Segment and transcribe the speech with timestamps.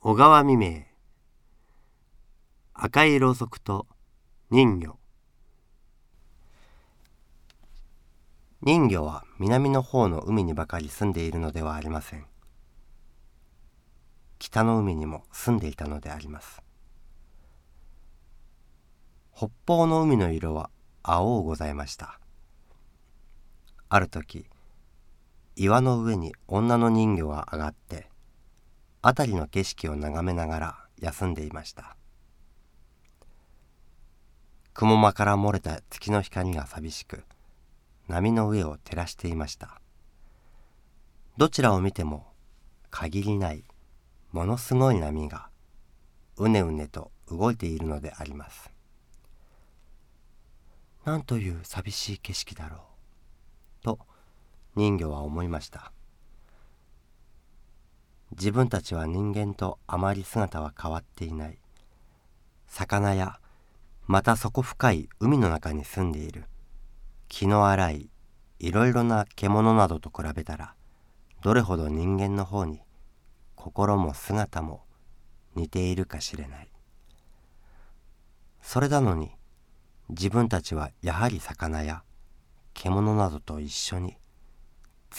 [0.00, 0.84] 小川未明。
[2.72, 3.84] 赤いろうそくと
[4.48, 4.96] 人魚。
[8.62, 12.26] 人魚は南の方の海にばかり住んでいるのではありません。
[14.38, 16.62] 北の海にも住んでいたのであります。
[19.34, 20.70] 北方の海の色は
[21.02, 22.20] 青うございました。
[23.88, 24.46] ある時
[25.56, 28.08] 岩の上に女の人魚が上がって
[29.02, 31.96] 辺りの景色を眺めながら休んでいました。
[34.74, 37.24] 雲間から漏れた月の光が寂しく
[38.08, 39.80] 波の上を照らしていました。
[41.36, 42.26] どちらを見ても
[42.90, 43.64] 限りない
[44.32, 45.48] ものすごい波が
[46.36, 48.70] うねうねと動いているのであります。
[51.04, 53.98] なんという寂しい景色だろうと
[54.74, 55.92] 人魚は思いました。
[58.32, 61.58] 自分たちは人間とあまり姿は変わっていない。
[62.66, 63.40] 魚や
[64.06, 66.44] また底深い海の中に住んでいる。
[67.28, 68.10] 気の荒い
[68.58, 70.74] いろいろな獣などと比べたら
[71.42, 72.80] どれほど人間の方に
[73.54, 74.82] 心も姿も
[75.54, 76.68] 似ているかしれない。
[78.62, 79.30] それなのに
[80.10, 82.02] 自分たちはやはり魚や
[82.74, 84.16] 獣などと一緒に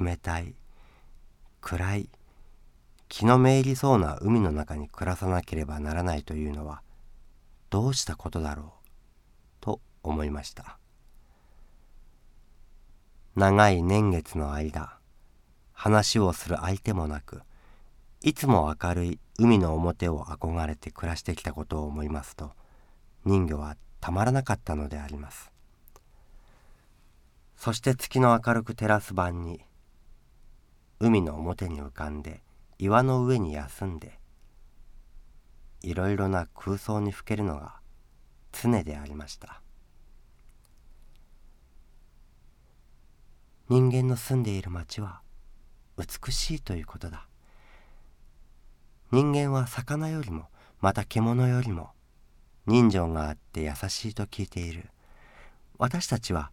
[0.00, 0.54] 冷たい
[1.60, 2.08] 暗い
[3.12, 6.80] 気のめいりそうな海の中に暮らさなければならないというのは
[7.68, 8.88] どうしたことだろう
[9.60, 10.78] と思いました。
[13.36, 14.96] 長い年月の間
[15.74, 17.42] 話をする相手もなく
[18.22, 22.52] いつも明るい海の表を憧れて暮らしてきたことを思いますと
[23.26, 25.52] 人魚はたまらなかったのであります。
[27.58, 29.60] そして月の明るく照らす晩に
[30.98, 32.42] 海の表に浮かんで
[32.78, 34.18] 岩の上に休んで
[35.82, 37.76] いろいろな空想にふけるのが
[38.52, 39.60] 常でありました。
[43.68, 45.22] 人間の住んでいる町は
[45.96, 47.26] 美しいということだ。
[49.10, 50.46] 人間は魚よりも
[50.80, 51.90] また獣よりも
[52.66, 54.90] 人情があって優しいと聞いている。
[55.78, 56.52] 私たちは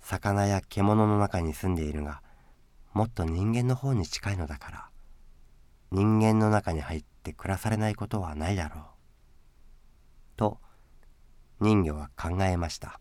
[0.00, 2.22] 魚や獣の中に住んでいるが
[2.92, 4.88] もっと人間の方に近いのだから
[5.94, 8.84] 人間の中に入って暮らされないことはないだろう。
[10.34, 10.58] と
[11.60, 12.98] 人魚は考えました。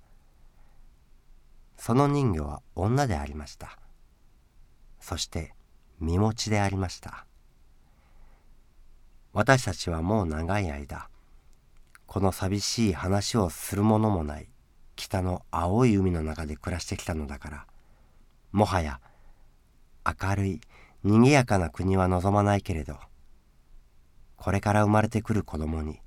[1.76, 3.80] その人魚は女でありました。
[5.00, 5.56] そして
[6.00, 7.26] 身持ちでありました。
[9.34, 11.10] 私たちはもう長い間
[12.06, 14.48] この寂しい話をするものもない
[14.96, 17.66] 北の青い海の中で暮らしてきたのだから
[18.52, 19.00] もはや
[20.06, 20.62] 明るい
[21.04, 22.98] 賑やかな国は望まないけれど
[24.38, 26.00] これから生まれてくる子供に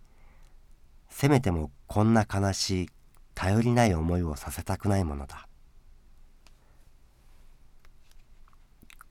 [1.09, 2.89] せめてもこんな悲しい
[3.34, 5.47] 頼りない思いをさせたくないものだ。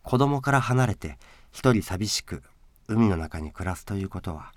[0.05, 1.17] 子供から離れて
[1.51, 2.43] 一人寂しく
[2.87, 4.51] 海の中に暮らすということは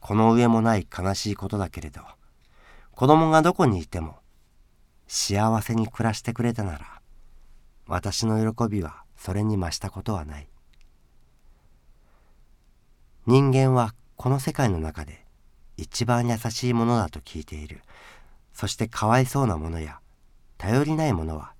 [0.00, 2.02] この上もない悲しいことだけれど
[2.92, 4.16] 子供がどこにいても
[5.08, 7.00] 幸せに暮らしてくれたなら
[7.86, 10.48] 私の喜びはそれに増したことはない。
[13.26, 15.24] 人間はこの世界の中で
[15.76, 17.82] 一番優しいものだと聞いている。
[18.52, 20.00] そしてかわいそうなものや
[20.56, 21.52] 頼りないものは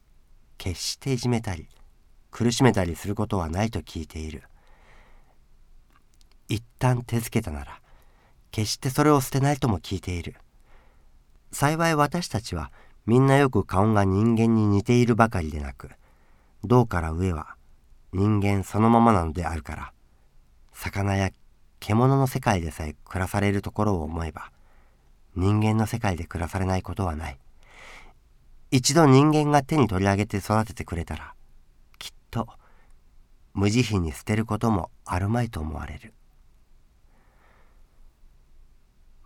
[0.57, 1.69] 決していじめたり
[2.31, 4.45] 苦しめたりすることはないと聞いている。
[6.49, 7.81] 一旦手付けたなら
[8.51, 10.37] 決してそれを捨てないとも聞いている。
[11.53, 12.71] 幸い私たちは
[13.07, 15.91] みんなよく顔が人間に似ているばかりでなく
[16.65, 17.57] 銅から上は
[18.13, 19.93] 人間そのままなのであるから
[20.73, 21.31] 魚や
[21.81, 24.51] 獣の世界でさえ暮らされるところを思えば
[25.35, 27.39] 人間の世界で暮らされないことはない。
[28.71, 31.35] 一度人間が手に取り上げて育ててくれたら
[31.99, 32.49] きっと
[33.55, 36.15] 無慈悲に捨てることもあるまいと思われる。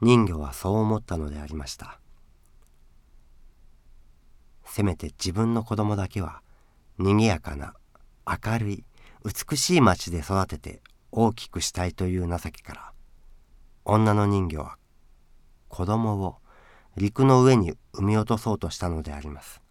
[0.02, 2.00] 人魚はそう思ったのでありました。
[4.64, 6.42] せめて自分の子供だけは
[7.00, 7.72] 賑やかな
[8.26, 8.84] 明るい
[9.24, 12.92] 美しい町で育てて大きくしたいという情けから
[13.86, 14.76] 女の人魚は
[15.68, 16.36] 子供を
[16.98, 19.62] 陸の上に産み落とそうとしたのであります。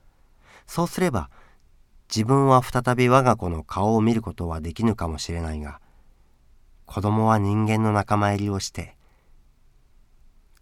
[0.66, 1.30] そうすれば
[2.10, 5.80] 自分は再び我が子の顔を見ることはできぬかもしれないが
[6.88, 8.96] 子供は人間の仲間入りをして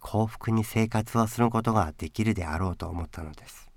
[0.00, 3.67] 幸福に生活をすることができるであろうと思ったのです。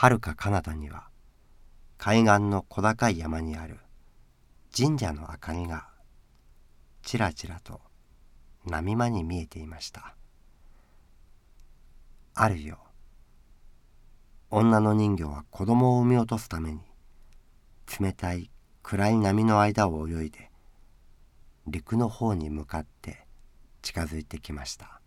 [0.00, 1.08] はるか彼方には
[1.96, 3.80] 海岸の小高い山にある
[4.72, 5.88] 神社の明かりが
[7.02, 7.80] ちらちらと
[8.64, 10.14] 波間に見えていました。
[12.36, 12.78] あるよ
[14.50, 16.80] 女の人魚は子供を産み落とすために
[17.98, 18.52] 冷たい
[18.84, 20.52] 暗い波の間を泳いで
[21.66, 23.26] 陸の方に向かって
[23.82, 24.97] 近づいてきました。